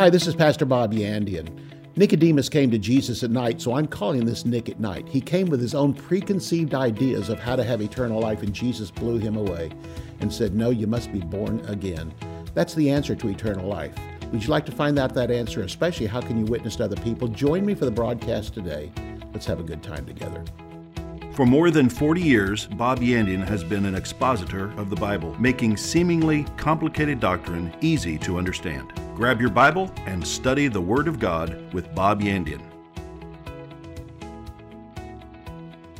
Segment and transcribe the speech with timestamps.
[0.00, 1.46] Hi, this is Pastor Bob Yandian.
[1.94, 5.06] Nicodemus came to Jesus at night, so I'm calling this Nick at night.
[5.06, 8.90] He came with his own preconceived ideas of how to have eternal life, and Jesus
[8.90, 9.70] blew him away
[10.20, 12.14] and said, No, you must be born again.
[12.54, 13.94] That's the answer to eternal life.
[14.32, 16.96] Would you like to find out that answer, especially how can you witness to other
[16.96, 17.28] people?
[17.28, 18.90] Join me for the broadcast today.
[19.34, 20.42] Let's have a good time together.
[21.32, 25.76] For more than 40 years, Bob Yandian has been an expositor of the Bible, making
[25.76, 28.94] seemingly complicated doctrine easy to understand.
[29.20, 32.62] Grab your Bible and study the Word of God with Bob Yandian.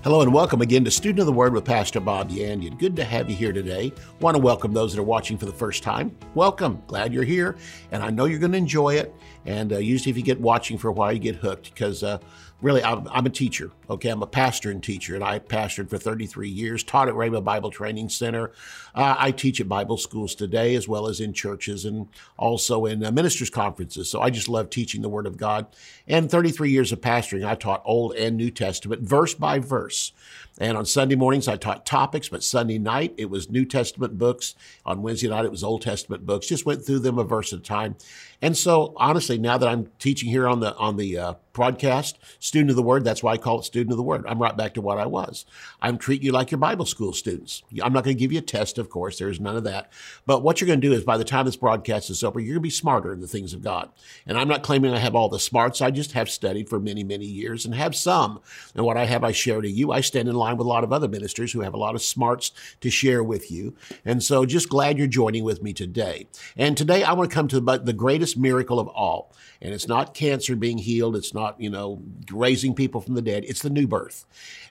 [0.03, 2.79] Hello and welcome again to Student of the Word with Pastor Bob Yandian.
[2.79, 3.93] Good to have you here today.
[4.21, 6.17] Want to welcome those that are watching for the first time.
[6.35, 6.83] Welcome.
[6.87, 7.59] Glad you're here.
[7.91, 9.15] And I know you're going to enjoy it.
[9.45, 12.21] And uh, usually, if you get watching for a while, you get hooked because uh,
[12.63, 13.71] really, I'm, I'm, a teacher.
[13.89, 16.83] Okay, I'm a pastor and teacher, and I pastored for 33 years.
[16.83, 18.53] Taught at Rhema Bible Training Center.
[18.95, 23.05] Uh, I teach at Bible schools today, as well as in churches and also in
[23.05, 24.11] uh, ministers' conferences.
[24.11, 25.67] So I just love teaching the Word of God.
[26.07, 30.13] And 33 years of pastoring, I taught Old and New Testament, verse by verse.
[30.59, 34.55] And on Sunday mornings, I taught topics, but Sunday night, it was New Testament books.
[34.85, 36.49] On Wednesday night, it was Old Testament books.
[36.49, 37.97] Just went through them a verse at a time.
[38.43, 42.71] And so, honestly, now that I'm teaching here on the on the uh, broadcast, student
[42.71, 44.25] of the word, that's why I call it student of the word.
[44.27, 45.45] I'm right back to what I was.
[45.83, 47.63] I'm treating you like your Bible school students.
[47.83, 49.19] I'm not going to give you a test, of course.
[49.19, 49.93] There's none of that.
[50.27, 52.55] But what you're going to do is, by the time this broadcast is over, you're
[52.55, 53.91] going to be smarter in the things of God.
[54.27, 55.83] And I'm not claiming I have all the smarts.
[55.83, 58.41] I just have studied for many, many years and have some.
[58.75, 59.93] And what I have, I share to you.
[59.93, 62.03] I stand in line with a lot of other ministers who have a lot of
[62.03, 63.75] smarts to share with you.
[64.05, 66.29] And so, just glad you're joining with me today.
[66.57, 69.33] And today, I want to come to the greatest greatest miracle of all.
[69.63, 71.17] And it's not cancer being healed.
[71.17, 73.45] It's not, you know, raising people from the dead.
[73.47, 74.25] It's the new birth.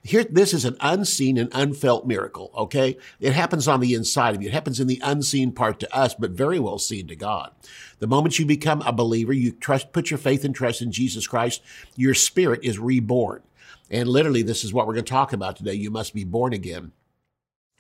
[0.04, 2.98] Here, this is an unseen and unfelt miracle, okay?
[3.20, 4.50] It happens on the inside of you.
[4.50, 7.52] It happens in the unseen part to us, but very well seen to God.
[8.00, 11.28] The moment you become a believer, you trust, put your faith and trust in Jesus
[11.28, 11.62] Christ,
[11.96, 13.44] your spirit is reborn.
[13.92, 15.74] And literally, this is what we're going to talk about today.
[15.74, 16.94] You must be born again.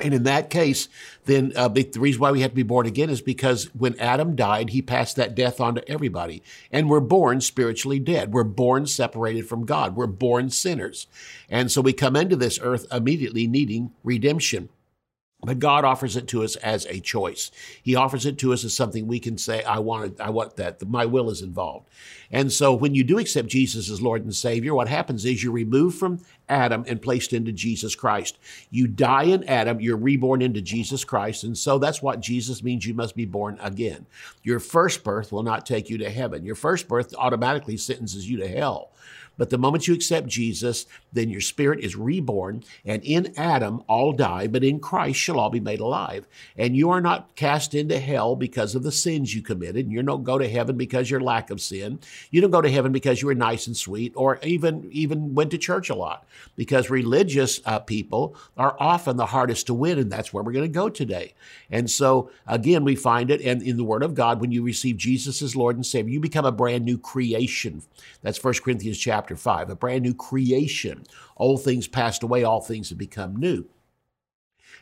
[0.01, 0.87] And in that case,
[1.25, 4.35] then uh, the reason why we have to be born again is because when Adam
[4.35, 6.41] died, he passed that death on to everybody.
[6.71, 8.31] And we're born spiritually dead.
[8.31, 9.97] We're born separated from God.
[9.97, 11.07] We're born sinners.
[11.49, 14.69] And so we come into this earth immediately needing redemption.
[15.41, 17.49] But God offers it to us as a choice.
[17.81, 20.57] He offers it to us as something we can say, I want it, I want
[20.57, 20.85] that.
[20.85, 21.87] My will is involved.
[22.29, 25.53] And so when you do accept Jesus as Lord and Savior, what happens is you're
[25.53, 26.19] removed from
[26.49, 28.37] Adam and placed into Jesus Christ.
[28.69, 31.45] You die in Adam, you're reborn into Jesus Christ.
[31.45, 34.07] And so that's what Jesus means you must be born again.
[34.43, 36.43] Your first birth will not take you to heaven.
[36.43, 38.91] Your first birth automatically sentences you to hell.
[39.39, 44.11] But the moment you accept Jesus, then your spirit is reborn, and in Adam all
[44.11, 46.27] die, but in Christ shall all be made alive.
[46.57, 49.89] And you are not cast into hell because of the sins you committed.
[49.89, 51.99] You don't go to heaven because your lack of sin.
[52.31, 55.51] You don't go to heaven because you were nice and sweet, or even even went
[55.51, 56.27] to church a lot.
[56.57, 60.65] Because religious uh, people are often the hardest to win, and that's where we're going
[60.65, 61.33] to go today.
[61.71, 64.97] And so again, we find it, and in the Word of God, when you receive
[64.97, 67.83] Jesus as Lord and Savior, you become a brand new creation.
[68.21, 71.05] That's 1 Corinthians chapter chapter 5, a brand new creation.
[71.37, 73.65] Old things passed away, all things have become new.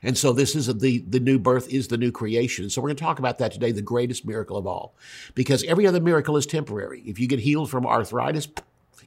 [0.02, 2.70] And so this is the the new birth is the new creation.
[2.70, 4.96] So we're going to talk about that today, the greatest miracle of all,
[5.34, 7.02] because every other miracle is temporary.
[7.06, 8.48] If you get healed from arthritis,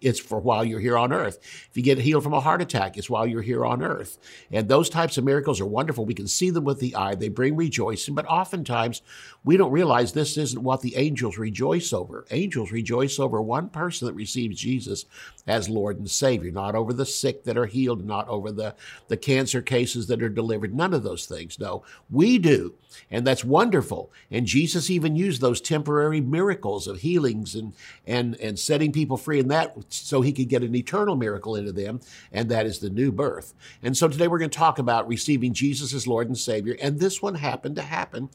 [0.01, 1.39] it's for while you're here on earth.
[1.43, 4.19] If you get healed from a heart attack, it's while you're here on earth.
[4.51, 6.05] And those types of miracles are wonderful.
[6.05, 7.15] We can see them with the eye.
[7.15, 9.03] They bring rejoicing, but oftentimes
[9.45, 12.27] we don't realize this isn't what the angels rejoice over.
[12.31, 15.07] Angels rejoice over one person that receives Jesus
[15.47, 18.75] as Lord and Savior, not over the sick that are healed, not over the,
[19.09, 21.59] the cancer cases that are delivered, none of those things.
[21.59, 22.75] No, we do.
[23.11, 24.13] And that's wonderful.
[24.31, 27.73] And Jesus even used those temporary miracles of healings and,
[28.07, 31.73] and, and setting people free in that so he could get an eternal miracle into
[31.73, 32.01] them,
[32.33, 33.55] and that is the new birth.
[33.83, 36.99] And so today we're going to talk about receiving Jesus as Lord and Savior, and
[36.99, 38.31] this one happened to happen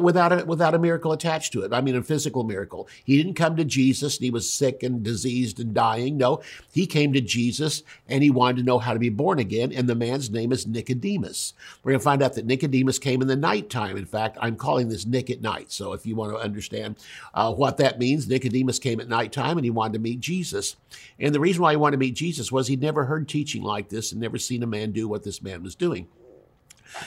[0.00, 1.72] without a, without a miracle attached to it.
[1.72, 2.88] I mean, a physical miracle.
[3.04, 6.16] He didn't come to Jesus and he was sick and diseased and dying.
[6.16, 6.40] No,
[6.72, 9.88] he came to Jesus and he wanted to know how to be born again, and
[9.88, 11.52] the man's name is Nicodemus.
[11.82, 13.96] We're going to find out that Nicodemus came in the nighttime.
[13.96, 15.70] In fact, I'm calling this Nick at night.
[15.70, 16.96] So if you want to understand
[17.34, 20.76] uh, what that means, Nicodemus came at nighttime and he wanted to meet Jesus.
[21.18, 23.88] And the reason why he wanted to meet Jesus was he'd never heard teaching like
[23.88, 26.08] this and never seen a man do what this man was doing.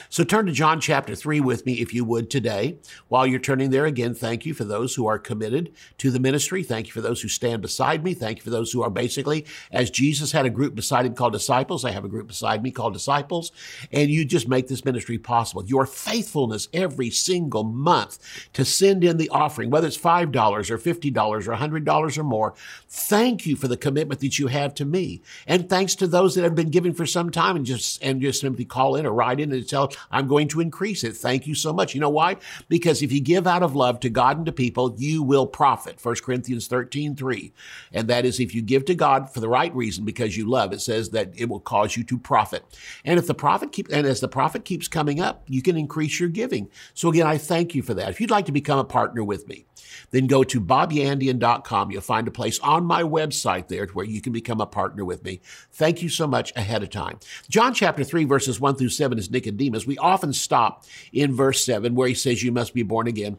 [0.08, 2.78] So turn to John chapter 3 with me, if you would, today.
[3.08, 6.62] While you're turning there again, thank you for those who are committed to the ministry.
[6.62, 8.14] Thank you for those who stand beside me.
[8.14, 11.32] Thank you for those who are basically, as Jesus had a group beside him called
[11.32, 13.52] disciples, I have a group beside me called disciples,
[13.92, 15.64] and you just make this ministry possible.
[15.64, 18.18] Your faithfulness every single month
[18.54, 22.54] to send in the offering, whether it's $5 or $50 or $100 or more,
[22.88, 25.22] thank you for the commitment that you have to me.
[25.46, 28.40] And thanks to those that have been giving for some time and just, and just
[28.40, 31.16] simply call in or write in and tell I'm going to increase it.
[31.16, 31.94] Thank you so much.
[31.94, 32.36] You know why?
[32.68, 35.98] Because if you give out of love to God and to people, you will profit.
[36.02, 37.52] 1 Corinthians 13, 3.
[37.92, 40.72] And that is if you give to God for the right reason because you love,
[40.72, 42.64] it says that it will cause you to profit.
[43.04, 46.18] And if the profit keeps, and as the profit keeps coming up, you can increase
[46.18, 46.68] your giving.
[46.94, 48.10] So again, I thank you for that.
[48.10, 49.64] If you'd like to become a partner with me,
[50.10, 51.90] then go to bobyandian.com.
[51.90, 55.24] You'll find a place on my website there where you can become a partner with
[55.24, 55.40] me.
[55.72, 57.18] Thank you so much ahead of time.
[57.48, 59.57] John chapter 3, verses 1 through 7 is Nicodemus.
[59.58, 63.38] Nicodemus, we often stop in verse 7 where he says, You must be born again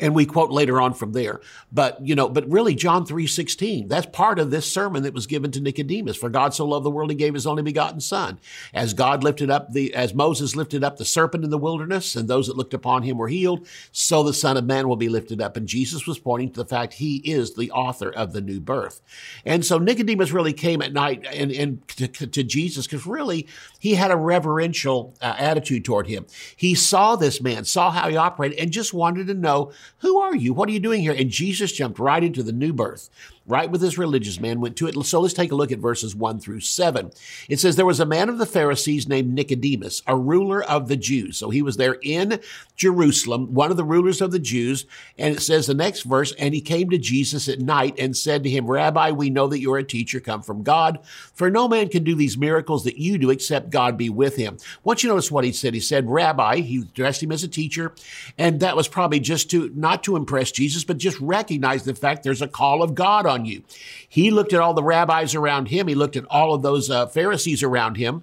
[0.00, 1.40] and we quote later on from there.
[1.72, 5.50] But, you know, but really John 3:16, that's part of this sermon that was given
[5.52, 6.16] to Nicodemus.
[6.16, 8.38] For God so loved the world he gave his only begotten son.
[8.72, 12.28] As God lifted up the as Moses lifted up the serpent in the wilderness and
[12.28, 15.40] those that looked upon him were healed, so the son of man will be lifted
[15.40, 15.56] up.
[15.56, 19.00] And Jesus was pointing to the fact he is the author of the new birth.
[19.44, 23.46] And so Nicodemus really came at night and, and to, to Jesus because really
[23.84, 26.24] he had a reverential uh, attitude toward him.
[26.56, 30.34] He saw this man, saw how he operated and just wanted to know who are
[30.34, 30.54] you?
[30.54, 31.12] What are you doing here?
[31.12, 33.10] And Jesus jumped right into the new birth
[33.46, 34.94] right with this religious man, went to it.
[35.04, 37.10] So let's take a look at verses 1 through 7.
[37.48, 40.96] It says, There was a man of the Pharisees named Nicodemus, a ruler of the
[40.96, 41.36] Jews.
[41.36, 42.40] So he was there in
[42.76, 44.86] Jerusalem, one of the rulers of the Jews.
[45.18, 48.42] And it says the next verse, And he came to Jesus at night and said
[48.44, 51.00] to him, Rabbi, we know that you're a teacher come from God,
[51.34, 54.56] for no man can do these miracles that you do except God be with him.
[54.82, 57.94] Once you notice what he said, he said, Rabbi, he addressed him as a teacher.
[58.38, 62.22] And that was probably just to, not to impress Jesus, but just recognize the fact
[62.22, 63.62] there's a call of God on on you.
[64.08, 65.88] He looked at all the rabbis around him.
[65.88, 68.22] He looked at all of those uh, Pharisees around him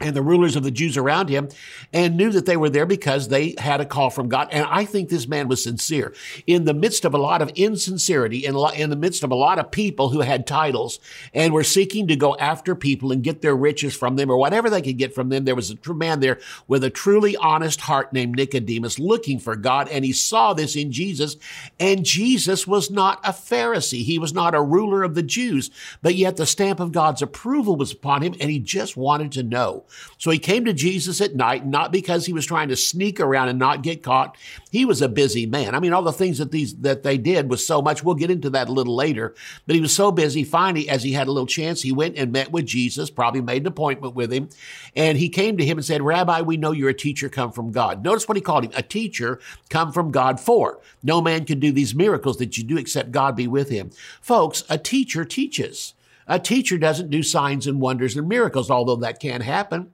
[0.00, 1.48] and the rulers of the Jews around him
[1.92, 4.48] and knew that they were there because they had a call from God.
[4.50, 6.12] And I think this man was sincere.
[6.48, 9.60] In the midst of a lot of insincerity, in, in the midst of a lot
[9.60, 10.98] of people who had titles
[11.32, 14.68] and were seeking to go after people and get their riches from them or whatever
[14.68, 17.82] they could get from them, there was a true man there with a truly honest
[17.82, 19.88] heart named Nicodemus looking for God.
[19.88, 21.36] And he saw this in Jesus.
[21.78, 24.02] And Jesus was not a Pharisee.
[24.02, 25.70] He was not a ruler of the Jews,
[26.02, 28.34] but yet the stamp of God's approval was upon him.
[28.40, 29.83] And he just wanted to know
[30.18, 33.48] so he came to Jesus at night, not because he was trying to sneak around
[33.48, 34.36] and not get caught.
[34.70, 35.74] He was a busy man.
[35.74, 38.02] I mean, all the things that these that they did was so much.
[38.02, 39.34] We'll get into that a little later.
[39.66, 40.44] But he was so busy.
[40.44, 43.10] Finally, as he had a little chance, he went and met with Jesus.
[43.10, 44.48] Probably made an appointment with him,
[44.96, 47.72] and he came to him and said, "Rabbi, we know you're a teacher come from
[47.72, 50.40] God." Notice what he called him: a teacher come from God.
[50.40, 53.90] For no man can do these miracles that you do except God be with him.
[54.20, 55.94] Folks, a teacher teaches.
[56.26, 59.90] A teacher doesn't do signs and wonders and miracles, although that can happen.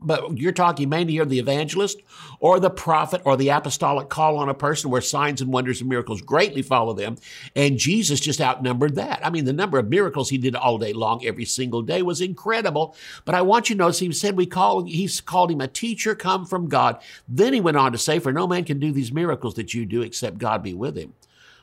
[0.00, 2.00] But you're talking mainly here the evangelist
[2.38, 5.90] or the prophet or the apostolic call on a person where signs and wonders and
[5.90, 7.16] miracles greatly follow them.
[7.56, 9.18] And Jesus just outnumbered that.
[9.26, 12.20] I mean, the number of miracles he did all day long, every single day was
[12.20, 12.94] incredible.
[13.24, 16.14] But I want you to notice he said we call, he's called him a teacher
[16.14, 17.02] come from God.
[17.28, 19.84] Then he went on to say, for no man can do these miracles that you
[19.84, 21.14] do except God be with him.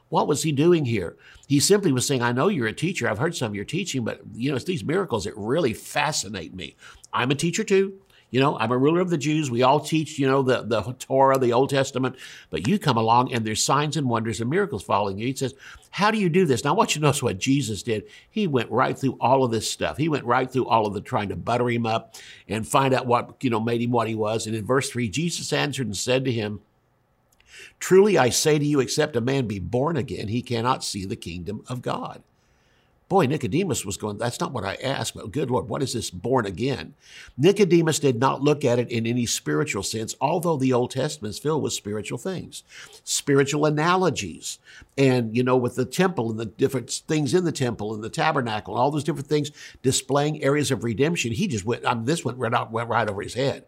[0.10, 1.18] What was he doing here?
[1.48, 3.08] He simply was saying, I know you're a teacher.
[3.08, 6.54] I've heard some of your teaching, but you know, it's these miracles that really fascinate
[6.54, 6.76] me.
[7.14, 8.00] I'm a teacher too.
[8.32, 9.50] You know, I'm a ruler of the Jews.
[9.50, 12.18] We all teach, you know, the, the Torah, the Old Testament,
[12.50, 15.28] but you come along and there's signs and wonders and miracles following you.
[15.28, 15.54] He says,
[15.92, 16.64] How do you do this?
[16.64, 18.04] Now, I want you to notice what Jesus did.
[18.30, 19.96] He went right through all of this stuff.
[19.96, 22.16] He went right through all of the trying to butter him up
[22.50, 24.48] and find out what, you know, made him what he was.
[24.48, 26.62] And in verse 3, Jesus answered and said to him,
[27.80, 31.16] Truly I say to you, except a man be born again, he cannot see the
[31.16, 32.24] kingdom of God.
[33.08, 36.10] Boy, Nicodemus was going, that's not what I asked, but good Lord, what is this
[36.10, 36.96] born again?
[37.38, 41.40] Nicodemus did not look at it in any spiritual sense, although the Old Testament is
[41.40, 42.64] filled with spiritual things,
[43.04, 44.58] spiritual analogies.
[44.98, 48.10] And, you know, with the temple and the different things in the temple and the
[48.10, 49.52] tabernacle and all those different things
[49.84, 53.08] displaying areas of redemption, he just went, I mean, this went right, out, went right
[53.08, 53.66] over his head.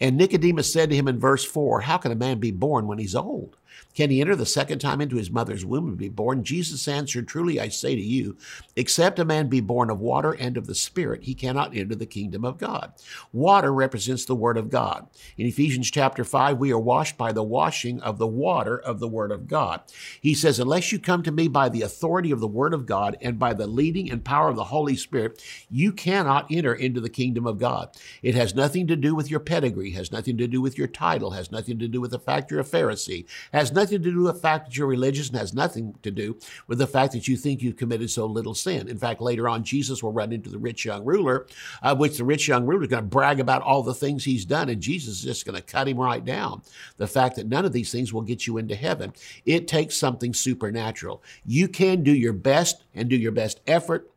[0.00, 2.98] And Nicodemus said to him in verse 4, How can a man be born when
[2.98, 3.56] he's old?
[3.94, 6.44] Can he enter the second time into his mother's womb and be born?
[6.44, 8.36] Jesus answered, Truly I say to you,
[8.76, 12.06] except a man be born of water and of the Spirit, he cannot enter the
[12.06, 12.92] kingdom of God.
[13.32, 15.08] Water represents the Word of God.
[15.36, 19.08] In Ephesians chapter 5, we are washed by the washing of the water of the
[19.08, 19.80] Word of God.
[20.20, 23.16] He says, Unless you come to me by the authority of the Word of God
[23.20, 27.08] and by the leading and power of the Holy Spirit, you cannot enter into the
[27.08, 27.90] kingdom of God.
[28.22, 31.32] It has nothing to do with your pedigree, has nothing to do with your title,
[31.32, 34.34] has nothing to do with the fact you're a Pharisee, has nothing to do with
[34.34, 37.36] the fact that you're religious, and has nothing to do with the fact that you
[37.36, 38.88] think you've committed so little sin.
[38.88, 41.46] In fact, later on, Jesus will run into the rich young ruler,
[41.82, 44.44] uh, which the rich young ruler is going to brag about all the things he's
[44.44, 46.62] done, and Jesus is just going to cut him right down.
[46.96, 49.12] The fact that none of these things will get you into heaven.
[49.44, 51.22] It takes something supernatural.
[51.44, 54.10] You can do your best and do your best effort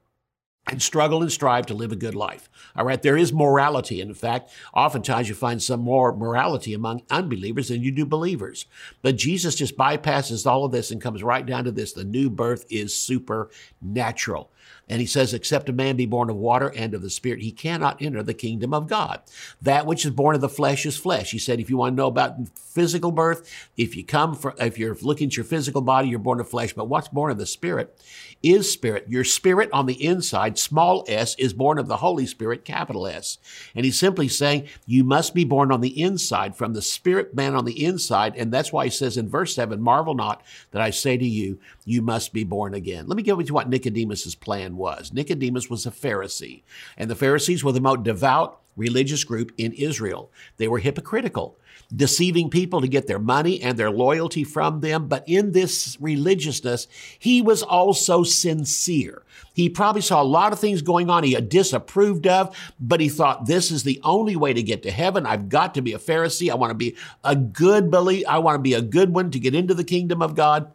[0.68, 2.50] and struggle and strive to live a good life.
[2.76, 4.00] All right, there is morality.
[4.00, 8.68] And in fact, oftentimes you find some more morality among unbelievers than you do believers.
[9.02, 12.30] But Jesus just bypasses all of this and comes right down to this the new
[12.30, 14.52] birth is supernatural.
[14.88, 17.52] And he says, Except a man be born of water and of the Spirit, he
[17.52, 19.22] cannot enter the kingdom of God.
[19.62, 21.32] That which is born of the flesh is flesh.
[21.32, 24.78] He said, if you want to know about physical birth, if you come from, if
[24.78, 26.74] you're looking at your physical body, you're born of flesh.
[26.74, 27.98] But what's born of the Spirit
[28.44, 29.06] is spirit.
[29.08, 33.38] Your spirit on the inside, small s, is born of the Holy Spirit, capital S.
[33.76, 37.56] And he's simply saying, you must be born on the inside from the spirit man
[37.56, 38.36] on the inside.
[38.36, 41.60] And that's why he says in verse 7, marvel not that I say to you,
[41.86, 43.08] you must be born again.
[43.08, 45.14] Let me go into what Nicodemus's plan was.
[45.14, 46.64] Nicodemus was a Pharisee,
[46.98, 50.32] and the Pharisees were the most devout religious group in Israel.
[50.58, 51.58] They were hypocritical,
[51.96, 55.08] deceiving people to get their money and their loyalty from them.
[55.08, 56.88] But in this religiousness,
[57.20, 59.24] he was also sincere.
[59.54, 63.46] He probably saw a lot of things going on he disapproved of, but he thought
[63.46, 65.26] this is the only way to get to heaven.
[65.26, 66.50] I've got to be a Pharisee.
[66.50, 68.30] I want to be a good believer.
[68.30, 70.72] I want to be a good one to get into the kingdom of God.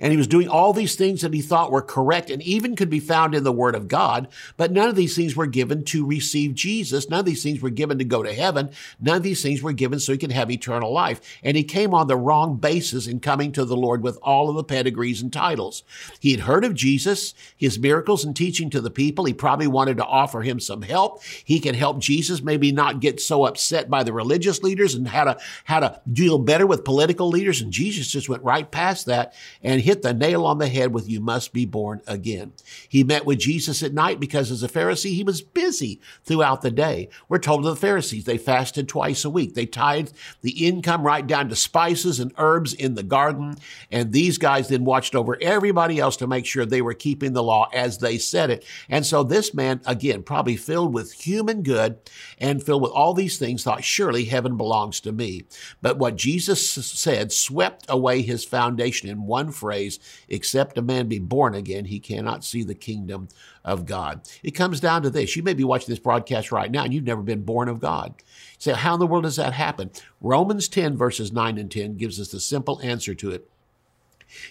[0.00, 2.90] And he was doing all these things that he thought were correct and even could
[2.90, 4.28] be found in the Word of God.
[4.56, 7.08] But none of these things were given to receive Jesus.
[7.08, 8.70] None of these things were given to go to heaven.
[9.00, 11.20] None of these things were given so he could have eternal life.
[11.42, 14.56] And he came on the wrong basis in coming to the Lord with all of
[14.56, 15.82] the pedigrees and titles.
[16.20, 19.24] He had heard of Jesus, his miracles and teaching to the people.
[19.24, 21.22] He probably wanted to offer him some help.
[21.24, 25.24] He could help Jesus maybe not get so upset by the religious leaders and how
[25.24, 27.60] to, how to deal better with political leaders.
[27.60, 31.08] And Jesus just went right past that and hit the nail on the head with
[31.08, 32.52] you must be born again.
[32.88, 36.72] He met with Jesus at night because as a Pharisee, he was busy throughout the
[36.72, 37.08] day.
[37.28, 39.54] We're told of the Pharisees, they fasted twice a week.
[39.54, 40.12] They tithed
[40.42, 43.58] the income right down to spices and herbs in the garden.
[43.88, 47.44] And these guys then watched over everybody else to make sure they were keeping the
[47.44, 48.64] law as they said it.
[48.88, 51.98] And so this man, again, probably filled with human good
[52.38, 55.44] and filled with all these things, thought, surely heaven belongs to me.
[55.80, 61.08] But what Jesus said swept away his foundation in one phrase phrase, except a man
[61.08, 63.28] be born again, he cannot see the kingdom
[63.64, 64.22] of God.
[64.42, 65.36] It comes down to this.
[65.36, 68.14] You may be watching this broadcast right now and you've never been born of God.
[68.18, 68.24] You
[68.58, 69.90] say, how in the world does that happen?
[70.20, 73.50] Romans 10, verses 9 and 10 gives us the simple answer to it.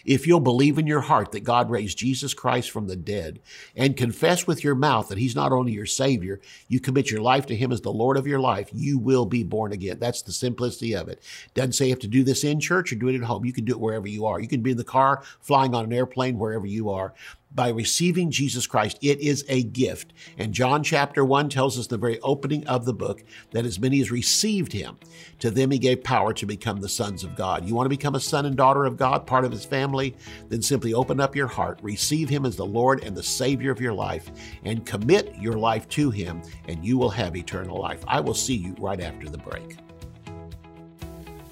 [0.05, 3.39] If you'll believe in your heart that God raised Jesus Christ from the dead
[3.75, 7.45] and confess with your mouth that He's not only your Savior, you commit your life
[7.47, 9.97] to Him as the Lord of your life, you will be born again.
[9.99, 11.21] That's the simplicity of it.
[11.53, 13.45] Doesn't say you have to do this in church or do it at home.
[13.45, 14.39] You can do it wherever you are.
[14.39, 17.13] You can be in the car, flying on an airplane, wherever you are
[17.55, 18.99] by receiving Jesus Christ.
[19.01, 20.13] It is a gift.
[20.37, 24.01] And John chapter 1 tells us the very opening of the book that as many
[24.01, 24.97] as received him,
[25.39, 27.65] to them he gave power to become the sons of God.
[27.65, 30.15] You want to become a son and daughter of God, part of his family?
[30.49, 33.79] Then simply open up your heart, receive him as the Lord and the Savior of
[33.81, 34.29] your life,
[34.65, 38.03] and commit your life to him, and you will have eternal life.
[38.07, 39.77] I will see you right after the break.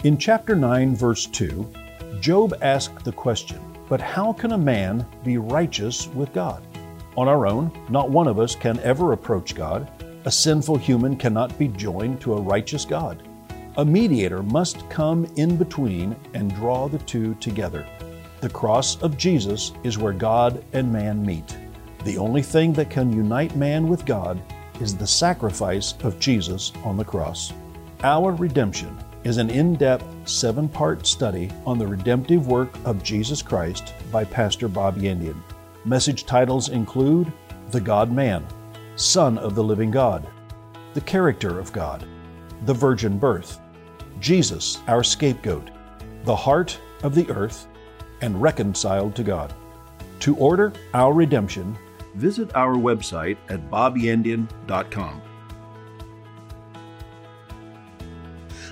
[0.03, 1.71] In chapter 9, verse 2,
[2.19, 3.61] Job asked the question,
[3.93, 6.63] but how can a man be righteous with God?
[7.15, 9.87] On our own, not one of us can ever approach God.
[10.25, 13.21] A sinful human cannot be joined to a righteous God.
[13.77, 17.85] A mediator must come in between and draw the two together.
[18.41, 21.55] The cross of Jesus is where God and man meet.
[22.03, 24.41] The only thing that can unite man with God
[24.81, 27.53] is the sacrifice of Jesus on the cross.
[28.01, 33.41] Our redemption is an in depth seven part study on the redemptive work of Jesus
[33.41, 35.41] Christ by Pastor Bob Yandian.
[35.85, 37.31] Message titles include
[37.71, 38.45] The God Man,
[38.95, 40.27] Son of the Living God,
[40.93, 42.05] The Character of God,
[42.65, 43.59] The Virgin Birth,
[44.19, 45.69] Jesus, our scapegoat,
[46.23, 47.67] The Heart of the Earth,
[48.21, 49.53] and Reconciled to God.
[50.21, 51.77] To order our redemption,
[52.15, 55.21] visit our website at bobyandian.com.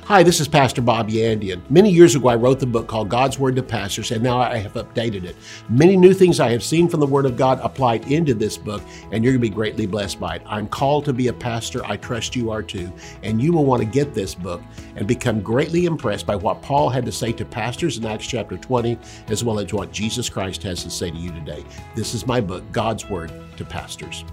[0.06, 1.62] Hi, this is Pastor Bob Yandian.
[1.70, 4.58] Many years ago, I wrote the book called God's Word to Pastors, and now I
[4.58, 5.36] have updated it.
[5.70, 8.82] Many new things I have seen from the Word of God applied into this book,
[9.12, 10.42] and you're going to be greatly blessed by it.
[10.48, 11.86] I'm called to be a pastor.
[11.86, 12.92] I trust you are too.
[13.22, 14.62] And you will want to get this book
[14.96, 18.58] and become greatly impressed by what Paul had to say to pastors in Acts chapter
[18.58, 21.64] 20, as well as what Jesus Christ has to say to you today.
[21.96, 24.26] This is my book, God's Word to Pastors.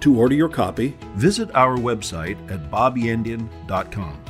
[0.00, 4.29] To order your copy, visit our website at bobyandian.com.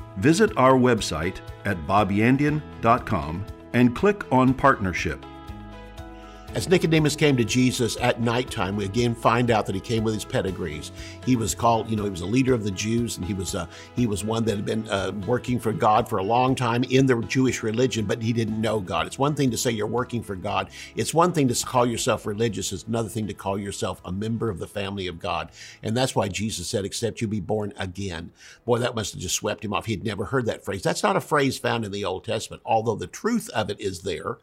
[0.17, 5.25] visit our website at bobyandian.com and click on Partnership.
[6.53, 10.13] As Nicodemus came to Jesus at nighttime, we again find out that he came with
[10.13, 10.91] his pedigrees.
[11.25, 13.55] He was called, you know, he was a leader of the Jews, and he was
[13.55, 16.83] uh, he was one that had been uh, working for God for a long time
[16.83, 19.07] in the Jewish religion, but he didn't know God.
[19.07, 20.69] It's one thing to say you're working for God.
[20.97, 22.73] It's one thing to call yourself religious.
[22.73, 25.51] It's another thing to call yourself a member of the family of God.
[25.81, 28.31] And that's why Jesus said, "Except you be born again."
[28.65, 29.85] Boy, that must have just swept him off.
[29.85, 30.83] He'd never heard that phrase.
[30.83, 34.01] That's not a phrase found in the Old Testament, although the truth of it is
[34.01, 34.37] there.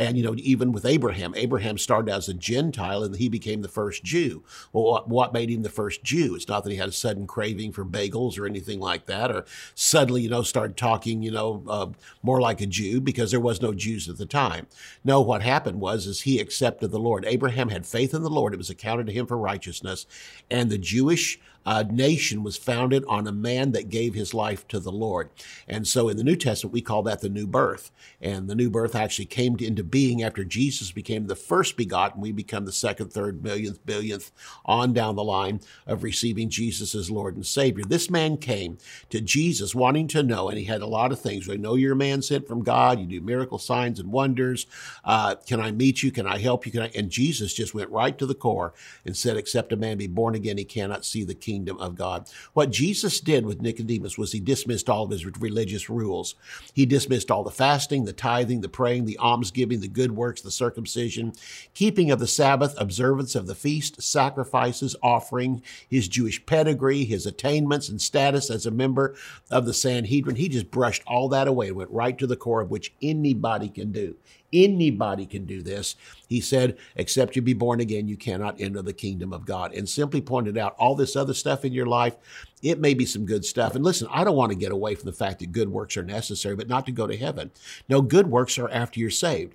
[0.00, 3.68] And, you know, even with Abraham, Abraham started as a Gentile and he became the
[3.68, 4.42] first Jew.
[4.72, 6.34] Well, what made him the first Jew?
[6.34, 9.44] It's not that he had a sudden craving for bagels or anything like that, or
[9.74, 11.88] suddenly, you know, started talking, you know, uh,
[12.22, 14.68] more like a Jew because there was no Jews at the time.
[15.04, 17.26] No, what happened was, is he accepted the Lord.
[17.26, 18.54] Abraham had faith in the Lord.
[18.54, 20.06] It was accounted to him for righteousness.
[20.50, 24.80] And the Jewish uh, nation was founded on a man that gave his life to
[24.80, 25.30] the Lord.
[25.68, 27.90] And so in the New Testament, we call that the new birth.
[28.20, 32.20] And the new birth actually came into being after Jesus became the first begotten.
[32.20, 34.30] We become the second, third, millionth, billionth,
[34.64, 37.84] on down the line of receiving Jesus as Lord and Savior.
[37.84, 38.78] This man came
[39.10, 41.46] to Jesus wanting to know, and he had a lot of things.
[41.46, 42.98] We know you're a man sent from God.
[42.98, 44.66] You do miracle signs and wonders.
[45.04, 46.10] Uh, can I meet you?
[46.10, 46.72] Can I help you?
[46.72, 46.90] Can I?
[46.94, 48.72] And Jesus just went right to the core
[49.04, 51.96] and said, except a man be born again, he cannot see the kingdom kingdom of
[51.96, 52.28] God.
[52.52, 56.36] What Jesus did with Nicodemus was he dismissed all of his religious rules.
[56.72, 60.50] He dismissed all the fasting, the tithing, the praying, the almsgiving, the good works, the
[60.52, 61.32] circumcision,
[61.74, 67.88] keeping of the Sabbath, observance of the feast, sacrifices, offering, his Jewish pedigree, his attainments
[67.88, 69.16] and status as a member
[69.50, 70.36] of the Sanhedrin.
[70.36, 73.68] He just brushed all that away and went right to the core of which anybody
[73.68, 74.16] can do.
[74.52, 75.96] Anybody can do this.
[76.28, 79.74] He said, except you be born again, you cannot enter the kingdom of God.
[79.74, 82.16] And simply pointed out all this other stuff in your life.
[82.62, 83.74] It may be some good stuff.
[83.74, 86.02] And listen, I don't want to get away from the fact that good works are
[86.02, 87.50] necessary, but not to go to heaven.
[87.88, 89.54] No, good works are after you're saved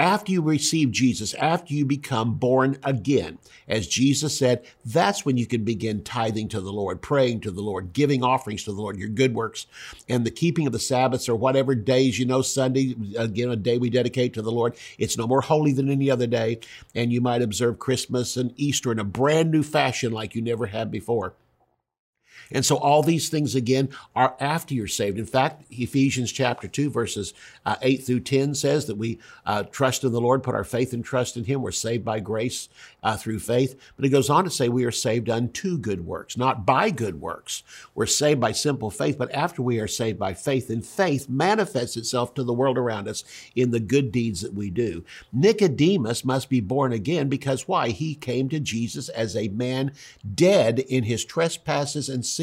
[0.00, 3.36] after you receive Jesus, after you become born again,
[3.68, 7.60] as Jesus said, that's when you can begin tithing to the Lord, praying to the
[7.60, 9.66] Lord, giving offerings to the Lord, your good works,
[10.08, 13.76] and the keeping of the Sabbaths or whatever days, you know, Sunday, again, a day
[13.76, 14.74] we dedicate to the Lord.
[14.96, 16.60] It's no more holy than any other day.
[16.94, 20.64] And you might observe Christmas and Easter in a brand new fashion like you never
[20.64, 21.34] had before.
[22.52, 25.18] And so all these things again are after you're saved.
[25.18, 27.34] In fact, Ephesians chapter 2 verses
[27.64, 30.92] uh, 8 through 10 says that we uh, trust in the Lord, put our faith
[30.92, 31.62] and trust in him.
[31.62, 32.68] We're saved by grace
[33.02, 33.78] uh, through faith.
[33.96, 37.20] But it goes on to say we are saved unto good works, not by good
[37.20, 37.62] works.
[37.94, 41.96] We're saved by simple faith, but after we are saved by faith, and faith manifests
[41.96, 45.04] itself to the world around us in the good deeds that we do.
[45.32, 47.88] Nicodemus must be born again because why?
[47.88, 49.92] He came to Jesus as a man
[50.34, 52.39] dead in his trespasses and sins.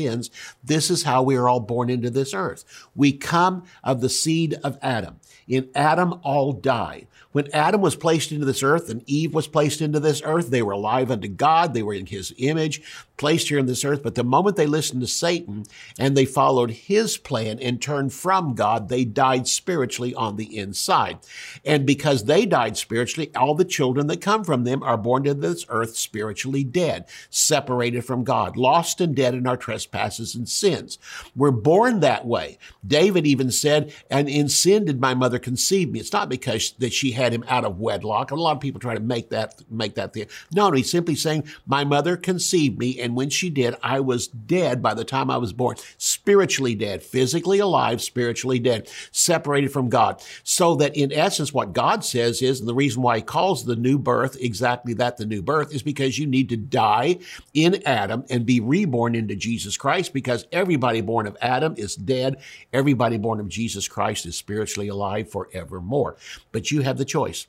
[0.64, 2.64] This is how we are all born into this earth.
[2.96, 5.20] We come of the seed of Adam.
[5.48, 7.08] In Adam, all die.
[7.32, 10.62] When Adam was placed into this earth and Eve was placed into this earth, they
[10.62, 11.74] were alive unto God.
[11.74, 12.82] They were in his image,
[13.18, 14.04] placed here on this earth.
[14.04, 15.66] But the moment they listened to Satan
[16.00, 21.18] and they followed his plan and turned from God, they died spiritually on the inside.
[21.66, 25.34] And because they died spiritually, all the children that come from them are born to
[25.34, 31.00] this earth spiritually dead, separated from God, lost and dead in our trespasses and sins.
[31.36, 32.58] We're born that way.
[32.86, 36.00] David even said, and in sin did my mother conceive me.
[36.00, 38.32] It's not because that she had him out of wedlock.
[38.32, 40.28] A lot of people try to make that make that thing.
[40.54, 44.82] No, he's simply saying, "My mother conceived me, And when she did, I was dead
[44.82, 50.22] by the time I was born, spiritually dead, physically alive, spiritually dead, separated from God.
[50.44, 53.78] So that in essence, what God says is, and the reason why he calls the
[53.78, 57.20] new birth exactly that, the new birth, is because you need to die
[57.54, 62.42] in Adam and be reborn into Jesus Christ because everybody born of Adam is dead.
[62.74, 66.18] Everybody born of Jesus Christ is spiritually alive forevermore.
[66.52, 67.48] But you have the choice.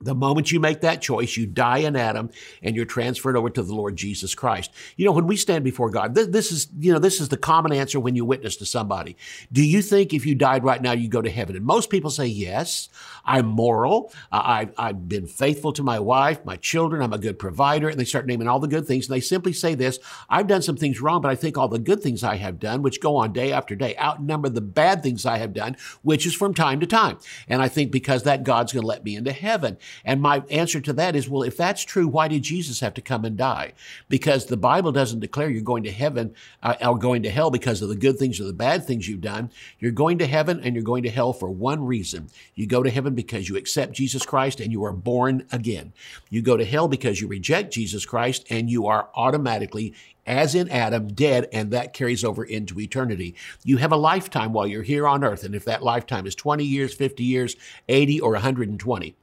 [0.00, 2.30] The moment you make that choice, you die in Adam
[2.62, 4.70] and you're transferred over to the Lord Jesus Christ.
[4.96, 7.36] You know, when we stand before God, th- this is, you know, this is the
[7.36, 9.16] common answer when you witness to somebody.
[9.50, 11.56] Do you think if you died right now, you go to heaven?
[11.56, 12.88] And most people say, yes,
[13.24, 14.12] I'm moral.
[14.30, 17.02] I've, I've been faithful to my wife, my children.
[17.02, 17.88] I'm a good provider.
[17.88, 19.08] And they start naming all the good things.
[19.08, 19.98] And they simply say this,
[20.30, 22.82] I've done some things wrong, but I think all the good things I have done,
[22.82, 26.34] which go on day after day, outnumber the bad things I have done, which is
[26.34, 27.18] from time to time.
[27.48, 29.76] And I think because that God's going to let me into heaven.
[30.04, 33.00] And my answer to that is, well, if that's true, why did Jesus have to
[33.00, 33.72] come and die?
[34.08, 37.82] Because the Bible doesn't declare you're going to heaven uh, or going to hell because
[37.82, 39.50] of the good things or the bad things you've done.
[39.78, 42.28] You're going to heaven and you're going to hell for one reason.
[42.54, 45.92] You go to heaven because you accept Jesus Christ and you are born again.
[46.30, 49.94] You go to hell because you reject Jesus Christ and you are automatically
[50.28, 53.34] as in Adam, dead, and that carries over into eternity.
[53.64, 56.64] You have a lifetime while you're here on earth, and if that lifetime is 20
[56.64, 57.56] years, 50 years,
[57.88, 59.16] 80, or 120,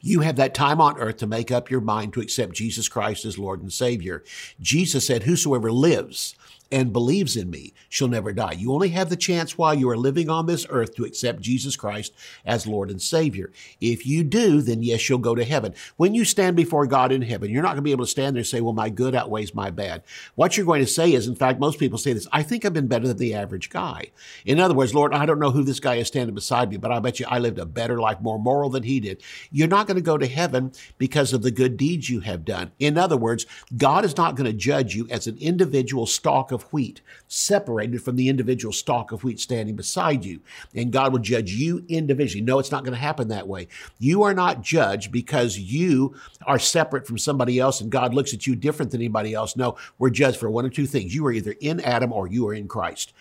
[0.00, 3.24] you have that time on earth to make up your mind to accept Jesus Christ
[3.24, 4.22] as Lord and Savior.
[4.60, 6.34] Jesus said, Whosoever lives
[6.70, 8.52] and believes in me shall never die.
[8.52, 11.76] You only have the chance while you are living on this earth to accept Jesus
[11.76, 12.12] Christ
[12.44, 13.50] as Lord and Savior.
[13.80, 15.74] If you do, then yes, you'll go to heaven.
[15.96, 18.36] When you stand before God in heaven, you're not going to be able to stand
[18.36, 20.02] there and say, well, my good outweighs my bad.
[20.34, 22.72] What you're going to say is, in fact, most people say this, I think I've
[22.72, 24.10] been better than the average guy.
[24.44, 26.92] In other words, Lord, I don't know who this guy is standing beside me, but
[26.92, 29.22] I bet you I lived a better life, more moral than he did.
[29.50, 32.72] You're not going to go to heaven because of the good deeds you have done.
[32.78, 36.57] In other words, God is not going to judge you as an individual stalk of
[36.58, 40.40] of wheat, separated from the individual stalk of wheat standing beside you.
[40.74, 42.42] And God will judge you individually.
[42.42, 43.68] No, it's not going to happen that way.
[43.98, 46.14] You are not judged because you
[46.46, 49.56] are separate from somebody else and God looks at you different than anybody else.
[49.56, 51.14] No, we're judged for one of two things.
[51.14, 53.12] You are either in Adam or you are in Christ.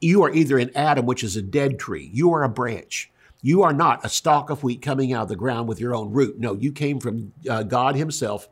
[0.00, 2.10] You are either in Adam, which is a dead tree.
[2.12, 3.10] You are a branch.
[3.42, 6.12] You are not a stalk of wheat coming out of the ground with your own
[6.12, 6.38] root.
[6.38, 8.48] No, you came from uh, God Himself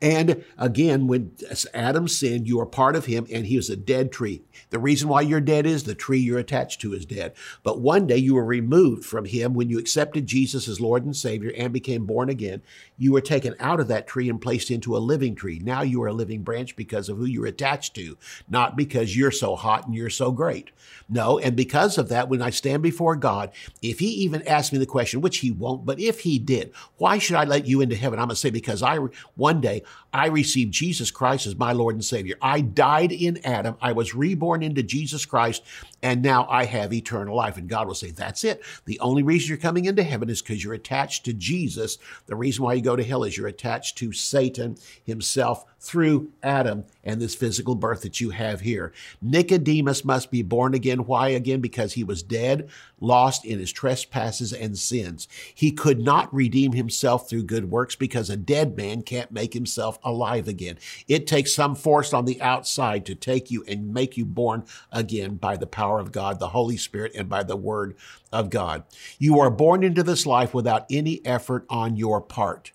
[0.00, 1.32] and again, when
[1.74, 4.42] Adam sinned, you are part of him and he is a dead tree.
[4.70, 7.32] The reason why you're dead is the tree you're attached to is dead.
[7.64, 11.16] But one day you were removed from him when you accepted Jesus as Lord and
[11.16, 12.62] Savior and became born again.
[12.96, 15.58] You were taken out of that tree and placed into a living tree.
[15.58, 18.16] Now you are a living branch because of who you're attached to,
[18.48, 20.70] not because you're so hot and you're so great.
[21.08, 23.50] No, and because of that, when I stand before God,
[23.82, 27.18] if he even asks me the question, which he won't, but if he did, why
[27.18, 28.18] should I let you into heaven?
[28.18, 28.98] I'm going to say, because I,
[29.34, 29.82] one day,
[30.12, 32.36] I received Jesus Christ as my Lord and Savior.
[32.40, 33.76] I died in Adam.
[33.80, 35.62] I was reborn into Jesus Christ,
[36.02, 37.58] and now I have eternal life.
[37.58, 38.62] And God will say, That's it.
[38.86, 41.98] The only reason you're coming into heaven is because you're attached to Jesus.
[42.26, 46.84] The reason why you go to hell is you're attached to Satan himself through Adam
[47.08, 48.92] and this physical birth that you have here.
[49.22, 51.06] Nicodemus must be born again.
[51.06, 51.60] Why again?
[51.60, 52.68] Because he was dead,
[53.00, 55.26] lost in his trespasses and sins.
[55.54, 59.98] He could not redeem himself through good works because a dead man can't make himself
[60.04, 60.78] alive again.
[61.08, 65.36] It takes some force on the outside to take you and make you born again
[65.36, 67.96] by the power of God, the Holy Spirit, and by the word
[68.30, 68.84] of God.
[69.18, 72.72] You are born into this life without any effort on your part.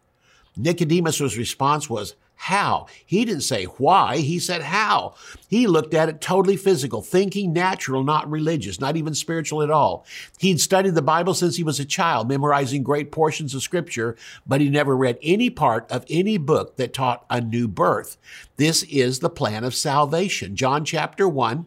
[0.58, 2.88] Nicodemus's response was, how.
[3.06, 5.15] He didn't say why, he said how.
[5.47, 10.06] He looked at it totally physical, thinking natural, not religious, not even spiritual at all.
[10.39, 14.60] He'd studied the Bible since he was a child, memorizing great portions of scripture, but
[14.60, 18.17] he never read any part of any book that taught a new birth.
[18.58, 20.58] This is the plan of salvation.
[20.58, 21.65] John chapter 1,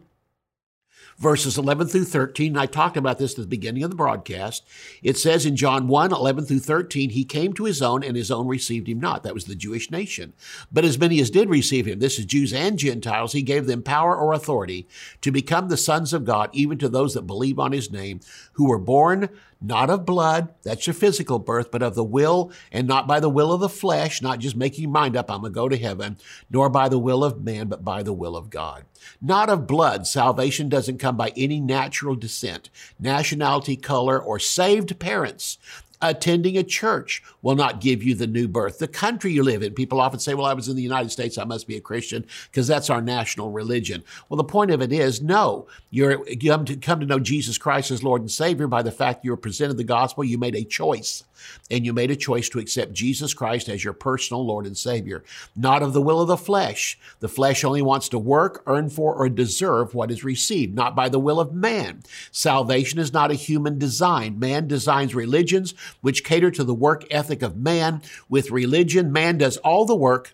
[1.17, 2.53] verses 11 through 13.
[2.53, 4.65] And I talked about this at the beginning of the broadcast.
[5.01, 8.31] It says in John 1, 11 through 13, he came to his own and his
[8.31, 9.23] own received him not.
[9.23, 10.33] That was the Jewish nation.
[10.71, 13.83] But as many as did receive him, this is Jews and Gentiles, he gave them
[13.83, 14.87] power or authority
[15.21, 18.19] to become the sons of God, even to those that believe on his name,
[18.53, 19.29] who were born
[19.61, 23.29] not of blood, that's your physical birth, but of the will, and not by the
[23.29, 25.77] will of the flesh, not just making your mind up, I'm going to go to
[25.77, 26.17] heaven,
[26.49, 28.85] nor by the will of man, but by the will of God.
[29.21, 30.05] Not of blood.
[30.07, 35.57] Salvation doesn't come by any natural descent, nationality, color, or saved parents.
[36.01, 38.77] Attending a church will not give you the new birth.
[38.77, 41.37] The country you live in, people often say, well, I was in the United States,
[41.37, 44.03] I must be a Christian because that's our national religion.
[44.29, 47.57] Well, the point of it is, no, you're, you come to, come to know Jesus
[47.57, 50.55] Christ as Lord and Savior by the fact you were presented the gospel, you made
[50.55, 51.23] a choice
[51.69, 55.23] and you made a choice to accept Jesus Christ as your personal Lord and Savior,
[55.55, 56.97] not of the will of the flesh.
[57.19, 61.09] The flesh only wants to work, earn for, or deserve what is received, not by
[61.09, 62.03] the will of man.
[62.31, 64.39] Salvation is not a human design.
[64.39, 68.01] Man designs religions which cater to the work ethic of man.
[68.29, 70.33] With religion, man does all the work.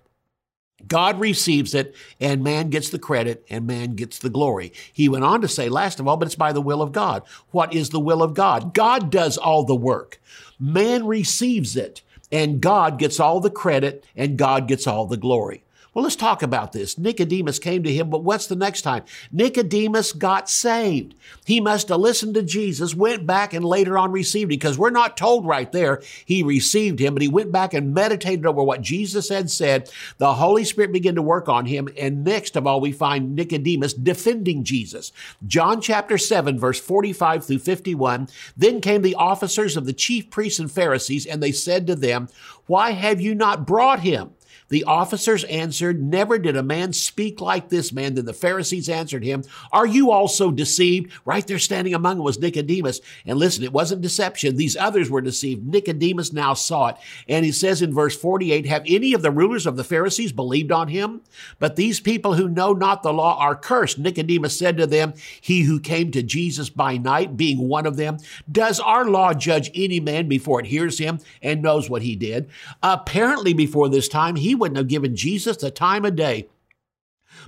[0.88, 4.74] God receives it and man gets the credit and man gets the glory.
[4.92, 7.24] He went on to say, last of all, but it's by the will of God.
[7.52, 8.74] What is the will of God?
[8.74, 10.20] God does all the work.
[10.60, 15.64] Man receives it and God gets all the credit and God gets all the glory.
[15.94, 16.98] Well, let's talk about this.
[16.98, 19.04] Nicodemus came to him, but what's the next time?
[19.32, 21.14] Nicodemus got saved.
[21.46, 24.90] He must have listened to Jesus, went back and later on received him because we're
[24.90, 28.82] not told right there he received him, but he went back and meditated over what
[28.82, 29.90] Jesus had said.
[30.18, 31.88] The Holy Spirit began to work on him.
[31.98, 35.12] And next of all, we find Nicodemus defending Jesus.
[35.46, 38.30] John chapter 7, verse 45 through 51.
[38.58, 42.30] Then came the officers of the chief priests and Pharisees, and they said to them,
[42.66, 44.32] Why have you not brought him?
[44.74, 48.16] The officers answered, Never did a man speak like this man.
[48.16, 51.14] Then the Pharisees answered him, Are you also deceived?
[51.26, 53.00] Right there standing among them was Nicodemus.
[53.24, 54.56] And listen, it wasn't deception.
[54.56, 55.64] These others were deceived.
[55.64, 56.96] Nicodemus now saw it.
[57.28, 60.72] And he says in verse 48, Have any of the rulers of the Pharisees believed
[60.72, 61.22] on him?
[61.60, 64.00] But these people who know not the law are cursed.
[64.00, 68.18] Nicodemus said to them, He who came to Jesus by night, being one of them,
[68.52, 72.50] does our law judge any man before it hears him and knows what he did?
[72.82, 76.48] Apparently, before this time, he wouldn't have given Jesus the time of day.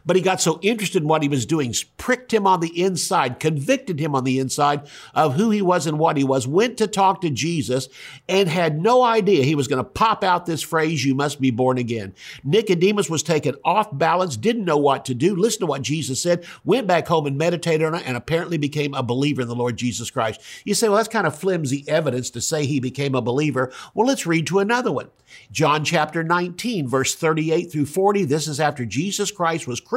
[0.06, 3.40] But he got so interested in what he was doing, pricked him on the inside,
[3.40, 6.88] convicted him on the inside of who he was and what he was, went to
[6.88, 7.90] talk to Jesus
[8.30, 11.52] and had no idea he was going to pop out this phrase, you must be
[11.52, 12.14] born again.
[12.44, 16.46] Nicodemus was taken off balance, didn't know what to do, listened to what Jesus said,
[16.64, 19.78] went back home and meditated on it, and apparently became a believer in the Lord
[19.78, 20.42] Jesus Christ.
[20.64, 23.72] You say, well, that's kind of flimsy evidence to say he became a believer.
[23.94, 25.10] Well, let's read to another one.
[25.52, 28.26] John chapter 19, verse 38 through 40.
[28.26, 29.95] This is after Jesus Christ was crucified,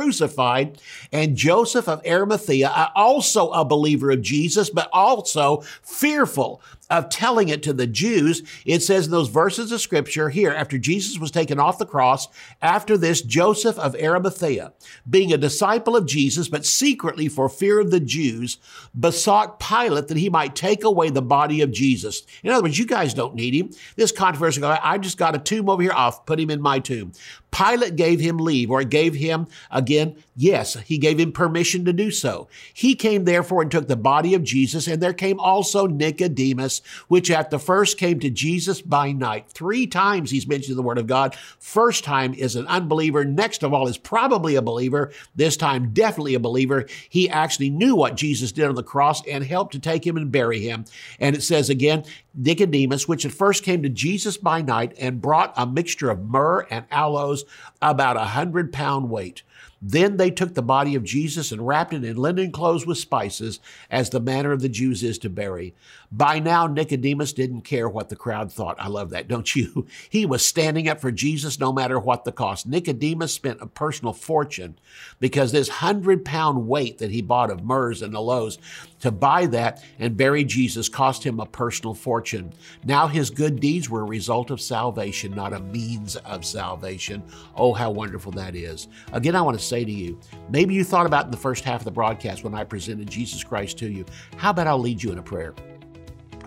[1.12, 7.62] and Joseph of Arimathea, also a believer of Jesus, but also fearful of telling it
[7.62, 8.42] to the Jews.
[8.64, 12.29] It says in those verses of scripture here, after Jesus was taken off the cross,
[12.62, 14.72] after this, Joseph of Arimathea,
[15.09, 18.59] being a disciple of Jesus, but secretly for fear of the Jews,
[18.98, 22.22] besought Pilate that he might take away the body of Jesus.
[22.42, 23.70] In other words, you guys don't need him.
[23.96, 25.92] This controversial guy, I just got a tomb over here.
[25.94, 27.12] I'll put him in my tomb.
[27.51, 32.11] Pilate gave him leave, or gave him, again, yes, he gave him permission to do
[32.12, 32.48] so.
[32.72, 37.31] He came therefore and took the body of Jesus, and there came also Nicodemus, which
[37.31, 39.51] at the first came to Jesus by night.
[39.51, 41.37] Three times he's mentioned in the word of God.
[41.59, 43.24] First time is an unbeliever.
[43.24, 45.11] Next of all is probably a believer.
[45.35, 46.87] This time, definitely a believer.
[47.09, 50.31] He actually knew what Jesus did on the cross and helped to take him and
[50.31, 50.85] bury him.
[51.18, 55.53] And it says again, Nicodemus, which at first came to Jesus by night and brought
[55.57, 57.44] a mixture of myrrh and aloes,
[57.83, 59.42] about a hundred pound weight.
[59.80, 63.60] Then they took the body of Jesus and wrapped it in linen clothes with spices,
[63.90, 65.74] as the manner of the Jews is to bury.
[66.10, 68.76] By now, Nicodemus didn't care what the crowd thought.
[68.80, 69.86] I love that, don't you?
[70.10, 72.66] He was standing up for Jesus no matter what the cost.
[72.66, 74.78] Nicodemus spent a personal fortune
[75.18, 78.58] because this hundred pound weight that he bought of myrrhs and aloes
[79.00, 82.52] to buy that and bury Jesus cost him a personal fortune.
[82.84, 87.22] Now his good deeds were a result of salvation, not a means of salvation.
[87.54, 88.88] Oh, how wonderful that is.
[89.12, 90.18] Again, I want to say to you,
[90.48, 93.44] maybe you thought about in the first half of the broadcast when I presented Jesus
[93.44, 94.04] Christ to you.
[94.36, 95.54] How about I'll lead you in a prayer?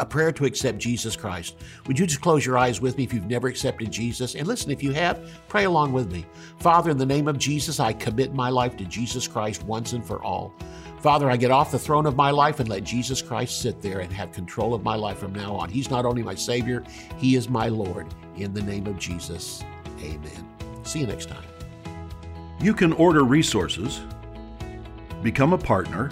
[0.01, 1.57] A prayer to accept Jesus Christ.
[1.85, 4.33] Would you just close your eyes with me if you've never accepted Jesus?
[4.33, 6.25] And listen, if you have, pray along with me.
[6.59, 10.03] Father, in the name of Jesus, I commit my life to Jesus Christ once and
[10.03, 10.55] for all.
[11.01, 13.99] Father, I get off the throne of my life and let Jesus Christ sit there
[13.99, 15.69] and have control of my life from now on.
[15.69, 16.83] He's not only my Savior,
[17.17, 18.07] He is my Lord.
[18.37, 19.63] In the name of Jesus,
[19.99, 20.47] amen.
[20.81, 21.43] See you next time.
[22.59, 24.01] You can order resources,
[25.21, 26.11] become a partner,